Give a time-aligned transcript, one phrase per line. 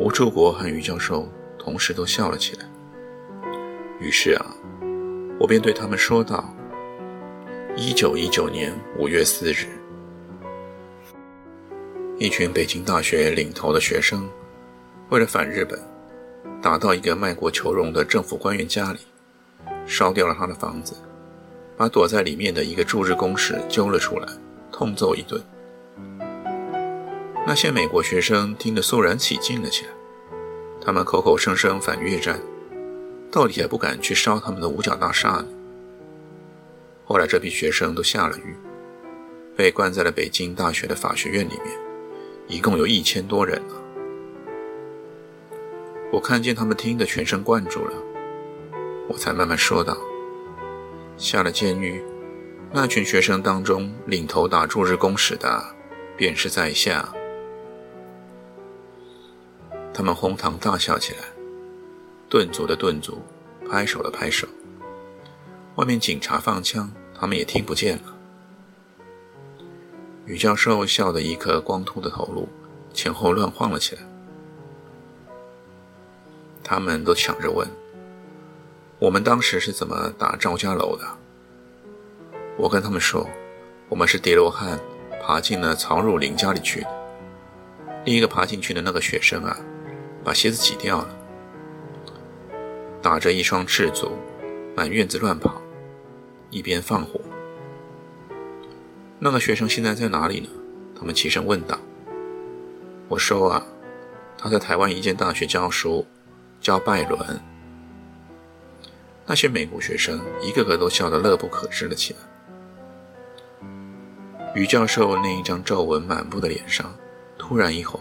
[0.00, 2.68] 吴柱国和于教授同时都笑了起来。
[4.00, 4.44] 于是啊，
[5.38, 6.52] 我便对他们说道
[7.76, 9.66] ：“一九一九年五月四日，
[12.18, 14.28] 一群北京大学领头的学生，
[15.10, 15.80] 为了反日本，
[16.60, 18.98] 打到一个卖国求荣的政府官员家里，
[19.86, 20.96] 烧掉了他的房子，
[21.76, 24.28] 把躲在里面的一个驻日公使揪了出来，
[24.72, 25.40] 痛揍一顿。”
[27.54, 29.90] 那些美国学生听得肃然起敬了起来，
[30.84, 32.40] 他们口口声声反越战，
[33.30, 35.46] 到底也不敢去烧他们的五角大厦呢。
[37.04, 38.56] 后来这批学生都下了狱，
[39.56, 41.78] 被关在了北京大学的法学院里面，
[42.48, 43.74] 一共有一千多人呢。
[46.10, 47.92] 我看见他们听得全神贯注了，
[49.08, 49.96] 我才慢慢说道
[51.16, 52.02] ：“下了监狱，
[52.72, 55.64] 那群学生当中，领头打驻日公使的，
[56.16, 57.08] 便是在下。”
[59.94, 61.20] 他们哄堂大笑起来，
[62.28, 63.22] 顿足的顿足，
[63.70, 64.48] 拍手的拍手。
[65.76, 68.14] 外面警察放枪，他们也听不见了。
[70.26, 72.48] 于教授笑得一颗光秃的头颅
[72.92, 74.02] 前后乱晃了起来。
[76.64, 77.68] 他们都抢着问
[78.98, 81.06] ：“我们当时是怎么打赵家楼的？”
[82.58, 83.28] 我跟他们说
[83.88, 84.80] ：“我们是叠罗汉，
[85.22, 86.88] 爬进了曹汝霖家里去的。
[88.04, 89.56] 另一个爬进去的那个学生啊。”
[90.24, 91.08] 把鞋子挤掉了，
[93.02, 94.12] 打着一双赤足，
[94.74, 95.60] 满院子乱跑，
[96.48, 97.20] 一边放火。
[99.18, 100.48] 那个学生现在在哪里呢？
[100.98, 101.78] 他们齐声问道。
[103.08, 103.66] 我说啊，
[104.38, 106.06] 他在台湾一间大学教书，
[106.60, 107.40] 教拜伦。
[109.26, 113.68] 那些美国学生一个个都笑得乐不可支了起来。
[114.54, 116.94] 于教授那一张皱纹满布的脸上
[117.36, 118.00] 突然一红。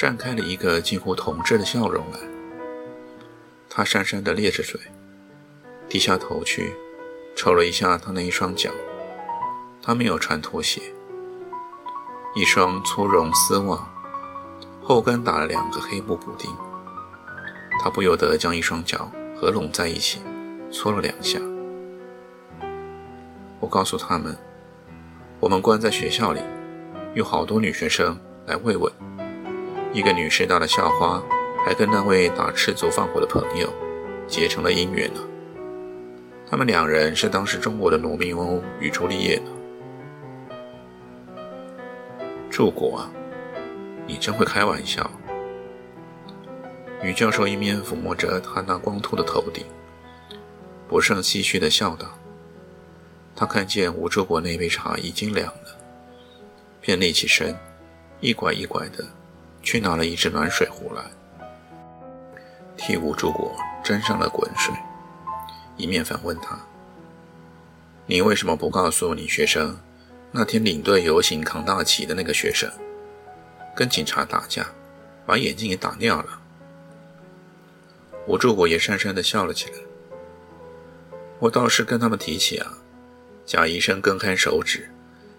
[0.00, 2.18] 绽开了一个近乎同志的笑容来。
[3.68, 4.80] 他讪讪地咧着嘴，
[5.90, 6.72] 低下头去，
[7.36, 8.70] 瞅了一下他那一双脚。
[9.82, 10.80] 他没有穿拖鞋，
[12.34, 13.86] 一双粗绒丝袜，
[14.82, 16.50] 后跟打了两个黑布补丁。
[17.78, 20.22] 他不由得将一双脚合拢在一起，
[20.72, 21.38] 搓了两下。
[23.58, 24.34] 我告诉他们，
[25.40, 26.40] 我们关在学校里，
[27.12, 28.90] 有好多女学生来慰问。
[29.92, 31.20] 一个女师大的校花，
[31.64, 33.68] 还跟那位打赤足放火的朋友
[34.28, 35.20] 结成了姻缘呢。
[36.48, 39.50] 他们两人是当时中国的罗密欧与朱丽叶呢。
[42.48, 43.10] 柱国啊，
[44.06, 45.10] 你真会开玩笑。
[47.02, 49.64] 女教授一面抚摸着他那光秃的头顶，
[50.86, 52.06] 不胜唏嘘地笑道
[53.34, 55.76] ：“他看见吴柱国那杯茶已经凉了，
[56.80, 57.56] 便立起身，
[58.20, 59.04] 一拐一拐的。”
[59.62, 61.02] 去拿了一只暖水壶来，
[62.76, 63.54] 替吴柱国
[63.84, 64.74] 斟上了滚水，
[65.76, 66.58] 一面反问他
[68.06, 69.78] ：“你为什么不告诉你学生，
[70.32, 72.70] 那天领队游行扛大旗的那个学生，
[73.76, 74.66] 跟警察打架，
[75.26, 76.40] 把眼镜也打掉了？”
[78.26, 79.74] 吴柱国也讪讪地笑了起来。
[81.38, 82.78] 我倒是跟他们提起啊，
[83.46, 84.90] 贾医生更开手指，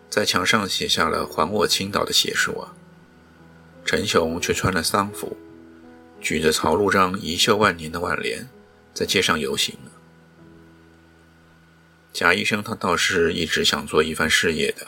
[0.10, 2.74] 在墙上写下了“还我青岛”的血书啊。
[3.84, 5.36] 陈雄却穿了丧服，
[6.22, 8.48] 举着曹路章遗秀万年的挽联，
[8.94, 9.92] 在街上游行了。
[12.14, 14.88] 贾医生他倒是一直想做一番事业的。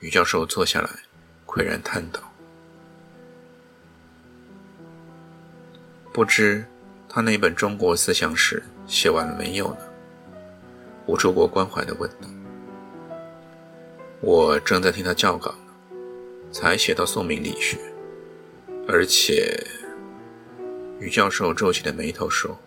[0.00, 0.90] 于教授坐下来，
[1.46, 2.20] 喟然叹道
[6.12, 6.66] ：“不知
[7.08, 9.80] 他那本《中国思想史》写完了没有呢？”
[11.06, 12.28] 吴柱国关怀地问道。
[14.20, 15.54] “我正在听他校稿。”
[16.58, 17.76] 才写到宋明理学，
[18.88, 19.62] 而且，
[20.98, 22.58] 于教授皱起了眉头说：“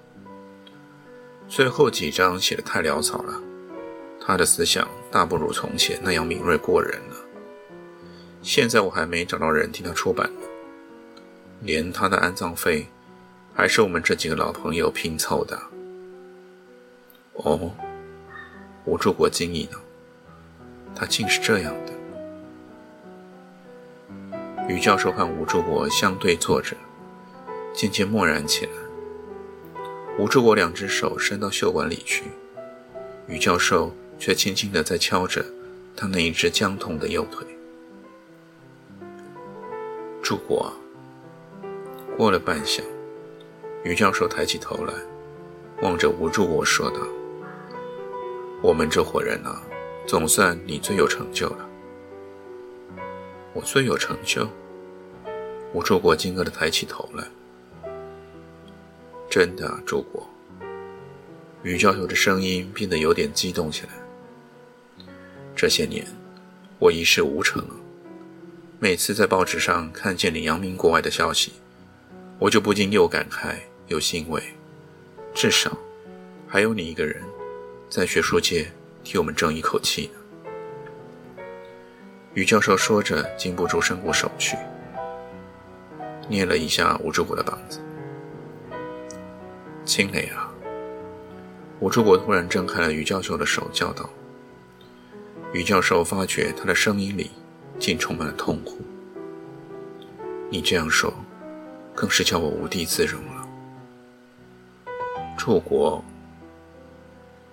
[1.50, 3.42] 最后几章写的太潦草了，
[4.22, 7.16] 他的思想大不如从前那样敏锐过人了。
[8.44, 10.42] 现在我还没找到人替他出版呢，
[11.62, 12.86] 连他的安葬费，
[13.56, 15.60] 还是我们这几个老朋友拼凑的。”
[17.34, 17.74] 哦，
[18.86, 19.80] 吴柱国惊异道
[20.96, 21.94] ：“他竟是这样的。”
[24.70, 26.78] 于教授和吴柱国相对坐着，
[27.74, 28.72] 渐渐默然起来。
[30.20, 32.26] 吴柱国两只手伸到袖管里去，
[33.26, 35.44] 于教授却轻轻地在敲着
[35.96, 37.48] 他那一只僵痛的右腿。
[40.22, 40.72] 柱国，
[42.16, 42.84] 过了半晌，
[43.84, 44.94] 于教授抬起头来，
[45.82, 47.00] 望着吴柱国说道。
[48.62, 49.64] 我们这伙人啊，
[50.06, 51.69] 总算你最有成就了。
[53.54, 54.48] 我最有成就。
[55.74, 57.24] 吴柱国惊愕的抬起头来。
[59.30, 60.28] 真的啊，柱国。
[61.62, 63.90] 于教授的声音变得有点激动起来。
[65.56, 66.08] 这些年，
[66.80, 67.64] 我一事无成。
[68.80, 71.52] 每次在报纸上看见你扬名国外的消息，
[72.40, 73.56] 我就不禁又感慨
[73.88, 74.42] 又欣慰。
[75.34, 75.78] 至少，
[76.48, 77.22] 还有你一个人。
[77.90, 78.72] 在学术界
[79.04, 80.10] 替我们争一口气。
[82.34, 84.56] 于教授说着，禁不住伸过手去，
[86.28, 87.80] 捏了一下吴志国的膀子。
[89.84, 90.52] 青雷啊！
[91.80, 94.08] 吴志国突然挣开了于教授的手，叫道
[95.54, 97.32] ：“于教授发觉他的声音里
[97.80, 98.78] 竟充满了痛苦。
[100.52, 101.12] 你这样说，
[101.96, 103.48] 更是叫我无地自容了。”
[105.36, 106.04] 楚国。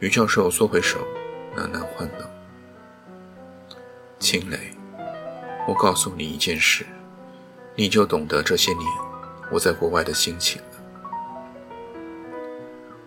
[0.00, 0.98] 于教授缩回手，
[1.56, 2.30] 喃喃唤道
[4.18, 4.58] ：“青雷，
[5.68, 6.84] 我告诉你一件事，
[7.74, 8.84] 你就懂得这些年
[9.52, 10.68] 我在国外的心情了。”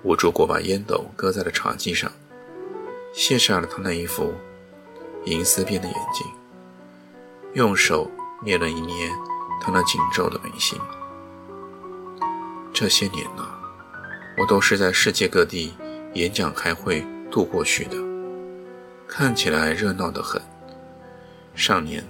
[0.03, 2.11] 吴柱国把烟斗搁在了茶几上，
[3.13, 4.33] 卸下了他那一副
[5.25, 6.25] 银丝边的眼镜，
[7.53, 8.09] 用手
[8.43, 9.09] 捏了一捏
[9.61, 10.79] 他那紧皱的眉心。
[12.73, 13.45] 这些年呢，
[14.37, 15.73] 我都是在世界各地。
[16.15, 17.95] 演讲开会度过去的，
[19.07, 20.41] 看起来热闹得很。
[21.55, 22.03] 上年，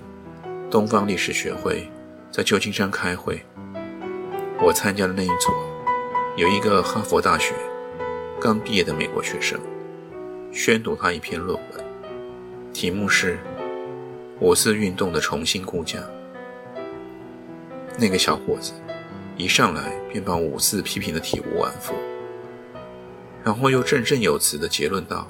[0.69, 1.89] 东方历史学会
[2.31, 3.43] 在旧金山开会，
[4.61, 5.51] 我参加的那一组，
[6.37, 7.55] 有一个哈佛大学
[8.39, 9.59] 刚毕业的美国学生，
[10.51, 11.85] 宣读他一篇论文，
[12.73, 13.39] 题目是
[14.39, 15.99] “五四运动的重新估价”。
[17.97, 18.73] 那个小伙子
[19.35, 21.93] 一上来便把五四批评的体无完肤。
[23.43, 25.27] 然后又振振有词的结论道：“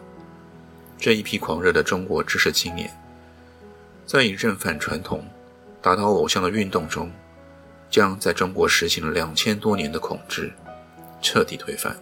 [0.97, 2.91] 这一批狂热的中国知识青年，
[4.09, 5.23] 在以认反传统、
[5.83, 7.11] 打倒偶像的运动中，
[7.91, 10.51] 将在中国实行了两千多年的统治
[11.21, 11.95] 彻底推翻。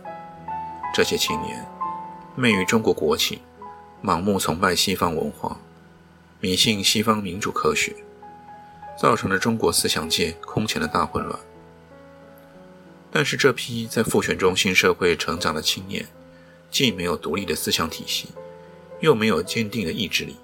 [0.95, 1.68] 这些青年
[2.33, 3.42] 媚于中国国情，
[4.01, 5.59] 盲目崇拜西方文化，
[6.39, 7.94] 迷信西方民主科学，
[8.98, 11.38] 造成了中国思想界空前的大混乱。”
[13.12, 16.07] 但是这批在父权中心社会成长的青年，
[16.71, 18.30] 既没有独立的思想体系，
[19.01, 20.38] 又没有坚定的意志力。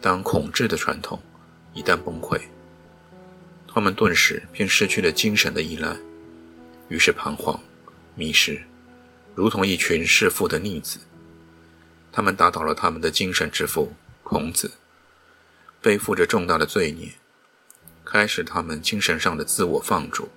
[0.00, 1.20] 当统治的传统
[1.74, 2.40] 一旦崩溃，
[3.66, 5.96] 他们顿时便失去了精神的依赖，
[6.88, 7.60] 于是彷徨、
[8.14, 8.62] 迷失，
[9.34, 10.98] 如同一群弑父的逆子。
[12.10, 13.92] 他们打倒了他们的精神之父
[14.22, 14.70] 孔子，
[15.80, 17.12] 背负着重大的罪孽，
[18.04, 20.28] 开始他们精神上的自我放逐。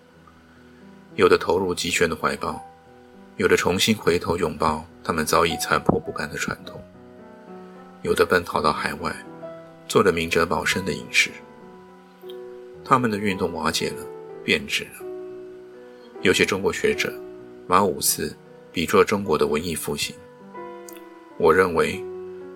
[1.15, 2.63] 有的投入集权的怀抱，
[3.38, 6.84] 有的重新回头拥抱他们早已残破不堪的传统，
[8.01, 9.15] 有的奔逃到海外，
[9.91, 11.29] 做了明哲保身的隐士。
[12.81, 14.07] 他们的运动瓦解了，
[14.41, 15.05] 变质了。
[16.21, 17.13] 有些中国学者
[17.67, 18.33] 把五四
[18.71, 20.15] 比作中国的文艺复兴，
[21.38, 22.01] 我认为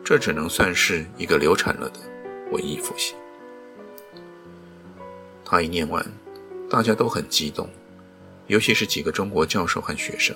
[0.02, 2.00] 这只能算是一个流产了的
[2.54, 3.14] 文艺复兴。
[5.44, 6.10] 他一念完，
[6.70, 7.70] 大家都很激动。
[8.48, 10.34] 尤其是几个中国教授和学生，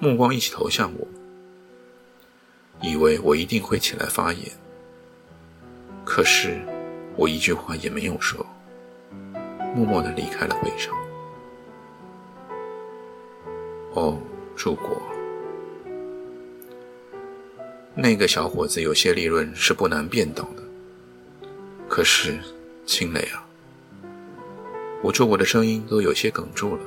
[0.00, 1.06] 目光一起投向我，
[2.82, 4.50] 以为我一定会起来发言。
[6.04, 6.60] 可是
[7.16, 8.44] 我一句话也没有说，
[9.74, 10.94] 默默地离开了会场。
[13.94, 14.18] 哦，
[14.54, 15.00] 柱国，
[17.94, 20.62] 那个小伙子有些利润是不难变到的。
[21.88, 22.38] 可是，
[22.84, 23.46] 青雷啊，
[25.02, 26.82] 我柱国的声音都有些哽住了。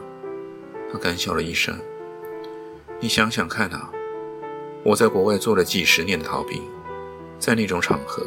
[0.92, 1.78] 他干笑了一声
[3.00, 3.90] ：“你想想看啊，
[4.84, 6.62] 我在国外做了几十年的逃兵，
[7.40, 8.26] 在那种场合，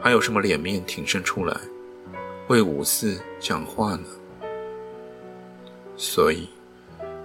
[0.00, 1.60] 还有什么脸面挺身出来
[2.48, 4.04] 为五四讲话呢？
[5.96, 6.48] 所以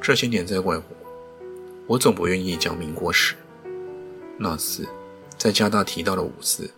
[0.01, 0.85] 这些年在外国，
[1.87, 3.35] 我总不愿意讲民国史。
[4.37, 4.87] 那次
[5.37, 6.69] 在加大提到了五四，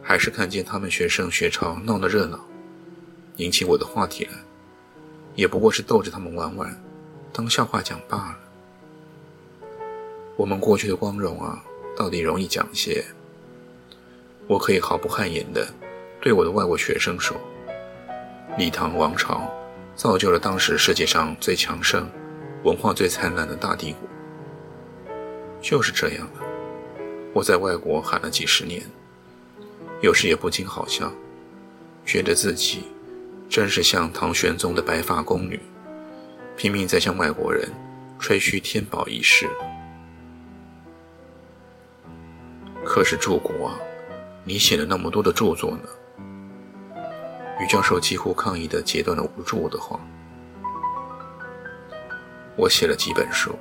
[0.00, 2.38] 还是看见他们学生学潮闹得热闹，
[3.36, 4.32] 引起我的话题来，
[5.34, 6.82] 也不过是逗着他们玩玩。”
[7.32, 8.38] 当笑话讲罢了。
[10.36, 11.62] 我们过去的光荣啊，
[11.94, 13.04] 到底容易讲些。
[14.46, 15.66] 我可以毫不汗颜地
[16.20, 17.36] 对我的外国学生说
[18.56, 19.42] ：“李唐王朝
[19.94, 22.08] 造就了当时世界上最强盛、
[22.62, 24.08] 文化最灿烂的大帝国。”
[25.60, 26.46] 就是这样的。
[27.32, 28.82] 我在外国喊了几十年，
[30.00, 31.12] 有时也不禁好笑，
[32.04, 32.84] 觉得自己
[33.48, 35.60] 真是像唐玄宗的白发宫女，
[36.56, 37.68] 拼命在向外国人
[38.18, 39.48] 吹嘘天宝一事。
[42.84, 43.76] 可是柱国啊！
[44.48, 47.02] 你写了那么多的著作呢？
[47.60, 49.98] 于教授几乎抗议地截断了吴助我的话。
[52.56, 53.58] 我写了几本书，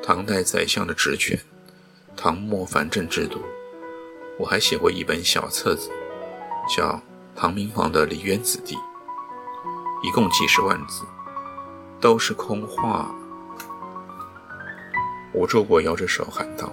[0.00, 1.36] 唐代宰相的职权，
[2.16, 3.40] 唐末藩镇制度。
[4.38, 5.90] 我还写过一本小册子，
[6.68, 6.92] 叫
[7.34, 8.76] 《唐明皇的梨园子弟》，
[10.04, 11.02] 一共几十万字，
[12.00, 13.12] 都是空话。
[15.34, 16.72] 吴助国摇着手喊道，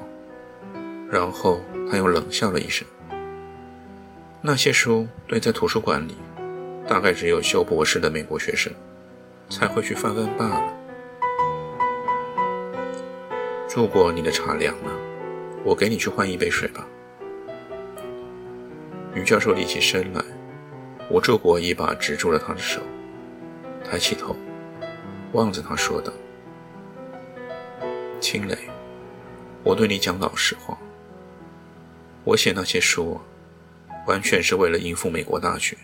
[1.09, 2.87] 然后他又冷笑了一声。
[4.47, 6.15] 那些书堆在图书馆里，
[6.87, 8.71] 大概只有修博士的美国学生
[9.49, 10.73] 才会去翻翻罢了。
[13.67, 14.91] 住过你的茶凉了，
[15.63, 16.85] 我给你去换一杯水吧。
[19.15, 20.23] 于教授立起身来，
[21.09, 22.79] 我住过一把止住了他的手，
[23.83, 24.35] 抬起头，
[25.31, 26.13] 望着他说道
[28.21, 28.55] ：“青磊，
[29.63, 30.77] 我对你讲老实话，
[32.23, 33.19] 我写那些书。”
[34.05, 35.77] 完全是为了应付美国大选，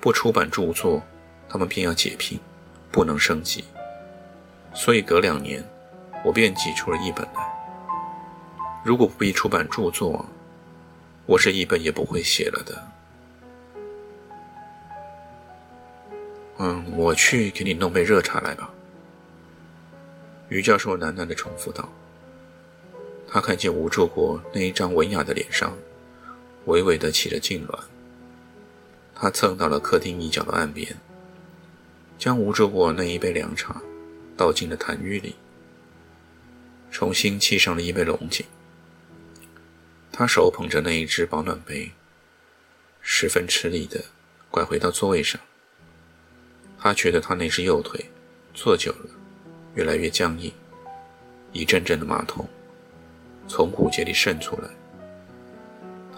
[0.00, 1.02] 不出版著作，
[1.48, 2.38] 他们便要解聘，
[2.90, 3.64] 不能升级，
[4.72, 5.62] 所以隔两年，
[6.24, 7.46] 我便挤出了一本来。
[8.84, 10.24] 如果不必出版著作，
[11.26, 12.88] 我是一本也不会写了的。
[16.58, 18.70] 嗯，我去给你弄杯热茶来吧。
[20.48, 21.86] 于教授喃喃地重复道。
[23.30, 25.76] 他看见吴柱国那一张文雅的脸上。
[26.68, 27.78] 微微的起了痉挛，
[29.14, 30.96] 他蹭到了客厅一角的岸边，
[32.18, 33.80] 将吴卓国那一杯凉茶
[34.36, 35.34] 倒进了痰盂里，
[36.90, 38.44] 重新沏上了一杯龙井。
[40.12, 41.92] 他手捧着那一只保暖杯，
[43.00, 44.04] 十分吃力的
[44.50, 45.40] 拐回到座位上。
[46.78, 48.04] 他觉得他那只右腿
[48.52, 49.10] 坐久了，
[49.74, 50.52] 越来越僵硬，
[51.50, 52.46] 一阵阵的麻痛
[53.48, 54.68] 从骨节里渗出来。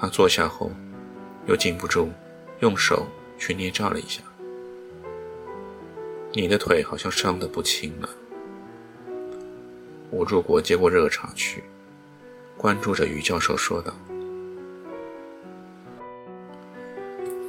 [0.01, 0.73] 他坐下后，
[1.47, 2.11] 又禁不住
[2.61, 3.07] 用手
[3.39, 4.23] 去捏扎了一下。
[6.33, 8.09] 你的腿好像伤得不轻了。
[10.11, 11.63] 吴柱国接过热茶去，
[12.57, 13.93] 关注着于教授说道：“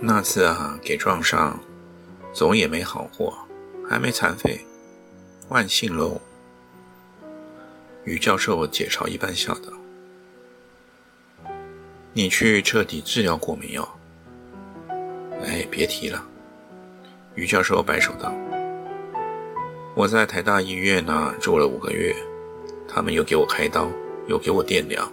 [0.02, 1.58] 那次啊，给撞上，
[2.34, 3.34] 总也没好货，
[3.88, 4.60] 还没残废，
[5.48, 6.20] 万幸喽。”
[8.04, 9.72] 于教授解嘲一般笑道。
[12.14, 13.88] 你去彻底治疗过没有？
[15.46, 16.22] 哎，别提了。
[17.36, 18.34] 于教授摆手道
[19.96, 22.14] ：“我在台大医院呢住了五个月，
[22.86, 23.90] 他们又给我开刀，
[24.28, 25.10] 又给我电疗，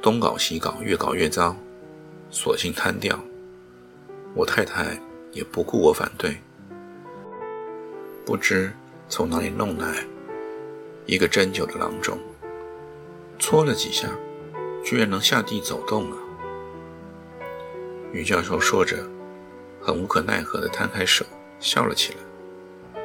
[0.00, 1.56] 东搞西搞，越搞越糟，
[2.30, 3.18] 索性瘫掉。
[4.34, 4.96] 我太太
[5.32, 6.36] 也不顾我反对，
[8.24, 8.72] 不知
[9.08, 9.96] 从哪里弄来
[11.06, 12.16] 一个针灸的郎中，
[13.40, 14.08] 搓了几下。”
[14.84, 16.16] 居然能下地走动了，
[18.12, 19.02] 于教授说着，
[19.80, 21.24] 很无可奈何地摊开手
[21.58, 23.02] 笑了起来。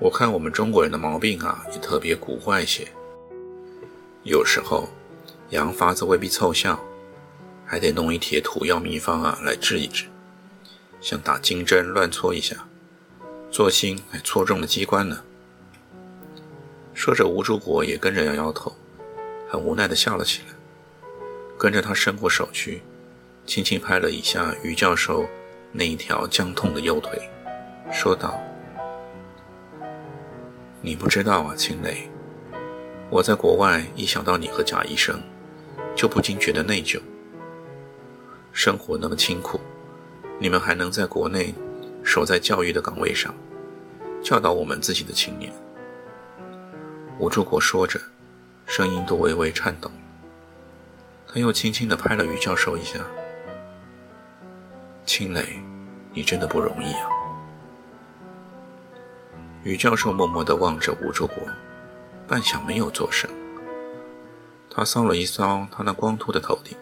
[0.00, 2.88] 我看我们中国人的毛病啊，也特别古怪些。
[4.22, 4.88] 有时候
[5.50, 6.82] 洋法子未必凑效，
[7.66, 10.06] 还得弄一帖土药秘方啊来治一治，
[11.02, 12.56] 像打金针乱搓一下，
[13.50, 15.22] 做心还戳中了机关呢。
[16.94, 18.74] 说着，吴柱国也跟着摇摇头，
[19.46, 20.54] 很无奈地笑了起来。
[21.66, 22.80] 跟着他伸过手去，
[23.44, 25.26] 轻轻拍了一下于教授
[25.72, 27.20] 那一条僵痛的右腿，
[27.90, 28.40] 说道
[30.80, 32.08] ：“你不知道啊，青雷，
[33.10, 35.20] 我在国外一想到你和贾医生，
[35.96, 37.00] 就不禁觉得内疚。
[38.52, 39.58] 生活那么清苦，
[40.38, 41.52] 你们还能在国内
[42.04, 43.34] 守在教育的岗位上，
[44.22, 45.52] 教导我们自己的青年。”
[47.18, 48.00] 吴柱国说着，
[48.66, 49.90] 声音都微微颤抖。
[51.26, 53.00] 他又轻轻地拍了于教授一下。
[55.04, 55.60] 青磊，
[56.12, 57.08] 你真的不容易啊！
[59.62, 61.36] 于教授默默地望着吴卓国，
[62.26, 63.28] 半晌没有作声。
[64.70, 66.76] 他搔了一搔他那光秃的头顶，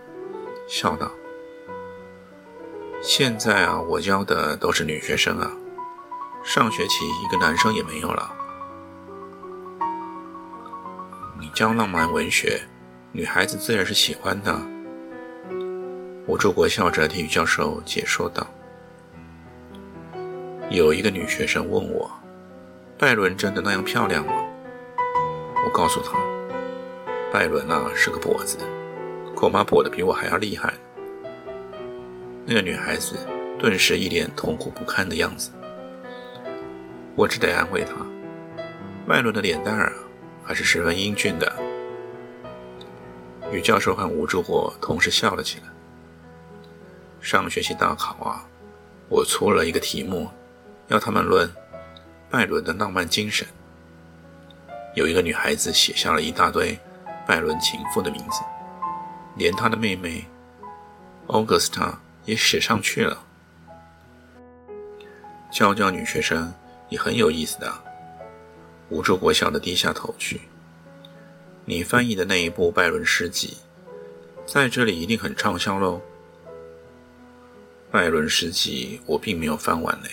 [0.68, 1.10] 笑道
[3.02, 5.50] ：“现在啊，我教的都是女学生啊，
[6.42, 8.32] 上学期一个男生也没有了。
[11.38, 12.62] 你教浪漫文学，
[13.16, 14.60] 女孩子自然是喜欢的。
[16.26, 18.44] 吴柱国笑着替于教授解说道
[20.68, 22.10] ：“有一个女学生问我，
[22.98, 24.32] 拜伦真的那样漂亮吗？
[25.64, 26.18] 我告诉她，
[27.32, 28.58] 拜伦啊是个跛子，
[29.36, 30.74] 恐怕跛的比我还要厉害。”
[32.44, 33.16] 那个女孩子
[33.60, 35.52] 顿时一脸痛苦不堪的样子。
[37.14, 37.94] 我只得安慰她
[39.06, 39.94] ：“拜伦的脸蛋儿啊。”
[40.46, 41.50] 还是十分英俊的。
[43.54, 45.66] 女教授和吴志国同时笑了起来。
[47.20, 48.44] 上学期大考啊，
[49.08, 50.28] 我出了一个题目，
[50.88, 51.48] 要他们论
[52.28, 53.46] 拜伦的浪漫精神。
[54.96, 56.76] 有一个女孩子写下了一大堆
[57.28, 58.40] 拜伦情妇的名字，
[59.36, 60.26] 连她的妹妹
[61.28, 61.94] Augusta
[62.24, 63.16] 也写上去了。
[65.52, 66.52] 教教女学生
[66.88, 67.72] 也很有意思的。
[68.88, 70.40] 吴志国笑的低下头去。
[71.66, 73.56] 你翻译的那一部拜伦诗集，
[74.46, 76.02] 在这里一定很畅销喽。
[77.90, 80.08] 拜伦诗集我并没有翻完呢。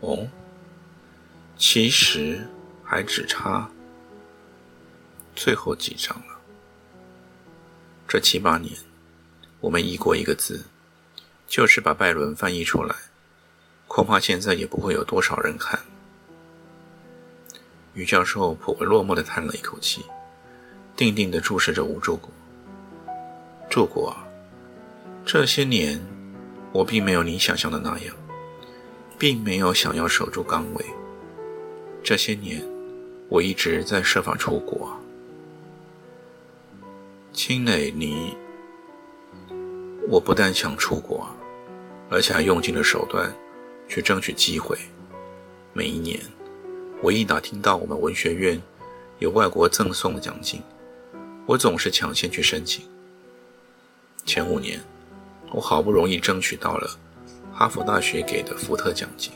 [0.00, 0.26] 哦，
[1.56, 2.44] 其实
[2.82, 3.70] 还只差
[5.36, 6.40] 最后几章了。
[8.08, 8.76] 这七八年，
[9.60, 10.64] 我们译过一个字，
[11.46, 12.96] 就是把拜伦翻译出来，
[13.86, 15.78] 恐怕现在也不会有多少人看。
[17.94, 20.04] 于教授颇为落寞地叹了一口气，
[20.96, 22.28] 定定地注视着吴柱国。
[23.70, 24.14] 柱国，
[25.24, 26.00] 这些年
[26.72, 28.14] 我并没有你想象的那样，
[29.18, 30.84] 并没有想要守住岗位。
[32.02, 32.62] 这些年，
[33.28, 34.90] 我一直在设法出国。
[37.32, 38.36] 青磊，你，
[40.08, 41.28] 我不但想出国，
[42.10, 43.32] 而且还用尽了手段
[43.88, 44.76] 去争取机会。
[45.72, 46.20] 每一年。
[47.02, 48.60] 我一打听到我们文学院
[49.18, 50.62] 有外国赠送的奖金，
[51.46, 52.84] 我总是抢先去申请。
[54.24, 54.80] 前五年，
[55.50, 56.90] 我好不容易争取到了
[57.52, 59.32] 哈佛大学给的福特奖金，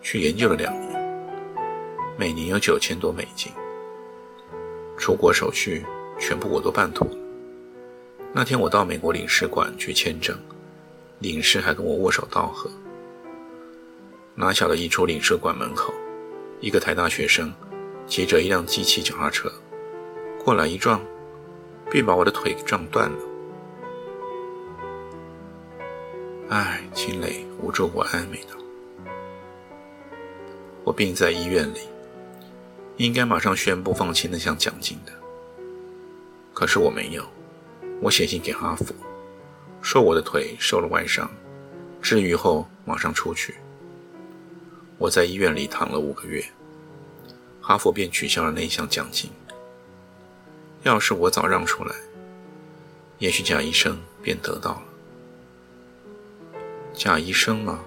[0.00, 1.18] 去研究了两年，
[2.18, 3.52] 每年有九千多美金。
[4.96, 5.84] 出国手续
[6.18, 7.06] 全部我都办妥。
[8.32, 10.34] 那天我到美国领事馆去签证，
[11.18, 12.70] 领事还跟我握手道贺。
[14.34, 15.92] 哪晓得一出领事馆门口。
[16.66, 17.54] 一个台大学生
[18.08, 19.48] 骑着一辆机器脚踏车
[20.44, 21.00] 过来一撞，
[21.88, 23.18] 便把我的腿给撞断了。
[26.48, 28.58] 唉，秦磊，无助我安慰道
[30.82, 31.78] ：“我病在医院里，
[32.96, 35.12] 应该马上宣布放弃那项奖金的。
[36.52, 37.24] 可是我没有，
[38.00, 38.84] 我写信给阿福，
[39.80, 41.30] 说我的腿受了外伤，
[42.02, 43.54] 治愈后马上出去。”
[44.98, 46.42] 我在医院里躺了五个月，
[47.60, 49.30] 哈佛便取消了那一项奖金。
[50.84, 51.94] 要是我早让出来，
[53.18, 54.82] 也许贾医生便得到了。
[56.94, 57.84] 贾医生吗？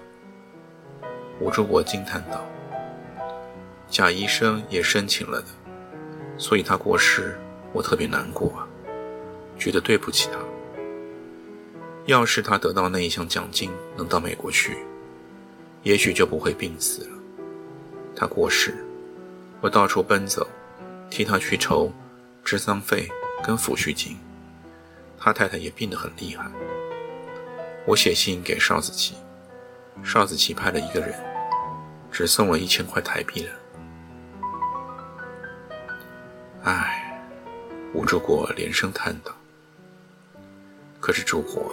[1.40, 2.46] 吴志国惊叹道
[3.90, 5.48] ：“贾医生也申请了的，
[6.38, 7.36] 所以他过世，
[7.72, 8.68] 我特别难过啊，
[9.58, 10.38] 觉得对不起他。
[12.06, 14.76] 要是他得到那一项奖金，能到美国去。”
[15.82, 17.10] 也许就不会病死了。
[18.14, 18.84] 他过世，
[19.60, 20.46] 我到处奔走，
[21.08, 21.90] 替他去筹
[22.44, 23.08] 治丧费
[23.42, 24.16] 跟抚恤金。
[25.18, 26.50] 他太太也病得很厉害。
[27.86, 29.14] 我写信给邵子琪，
[30.02, 31.14] 邵子琪派了一个人，
[32.10, 33.52] 只送了一千块台币了。
[36.62, 37.22] 唉，
[37.94, 39.32] 吴柱国连声叹道。
[41.00, 41.72] 可是柱国，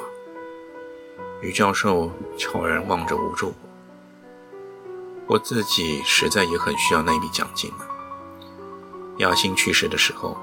[1.41, 3.66] 于教授悄然望着吴柱国。
[5.27, 7.85] 我自己实在也很需要那一笔奖金呢。
[9.17, 10.37] 亚星去世的时候，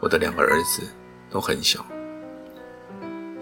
[0.00, 0.82] 我的两个儿子
[1.30, 1.84] 都很小。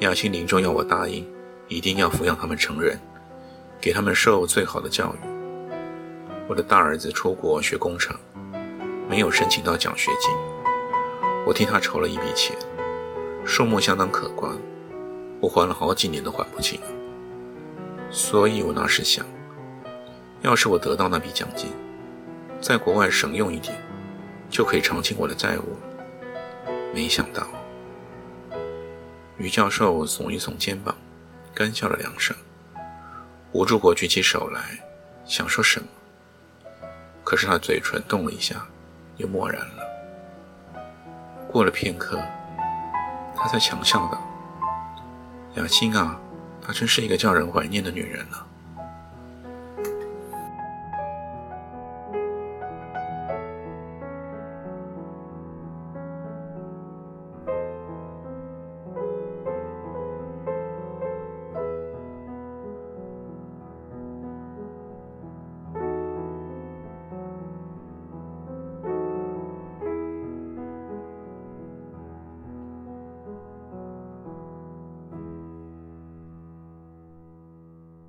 [0.00, 1.26] 亚星临终要我答应，
[1.66, 3.00] 一定要抚养他们成人，
[3.80, 5.28] 给他们受最好的教育。
[6.46, 8.16] 我的大儿子出国学工程，
[9.08, 10.30] 没有申请到奖学金，
[11.44, 12.56] 我替他筹了一笔钱，
[13.44, 14.56] 数目相当可观，
[15.40, 16.78] 我还了好几年都还不清。
[18.08, 19.26] 所以我那时想。
[20.42, 21.72] 要是我得到那笔奖金，
[22.60, 23.76] 在国外省用一点，
[24.48, 26.72] 就可以偿清我的债务了。
[26.94, 27.46] 没想到，
[29.38, 30.94] 于教授耸一耸肩膀，
[31.54, 32.36] 干笑了两声。
[33.52, 34.60] 吴柱国举起手来，
[35.24, 35.86] 想说什么，
[37.24, 38.66] 可是他嘴唇动了一下，
[39.16, 40.76] 又默然了。
[41.50, 42.20] 过了片刻，
[43.34, 44.22] 他才强笑道
[45.56, 46.20] ：“雅欣啊，
[46.60, 48.36] 她真是一个叫人怀念的女人呢。”